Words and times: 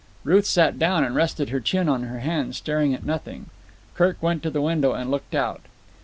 Ruth 0.23 0.47
sat 0.47 0.79
down 0.79 1.03
and 1.03 1.13
rested 1.15 1.49
her 1.49 1.59
chin 1.59 1.87
on 1.87 2.05
her 2.05 2.21
hand, 2.21 2.55
staring 2.55 2.91
at 2.95 3.05
nothing. 3.05 3.51
Kirk 3.93 4.17
went 4.19 4.41
to 4.41 4.49
the 4.49 4.59
window 4.59 4.93
and 4.93 5.11
looked 5.11 5.35
out. 5.35 5.61